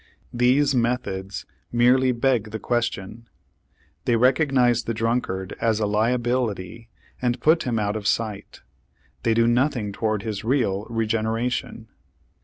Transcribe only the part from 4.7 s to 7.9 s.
the drunkard as a liability and put him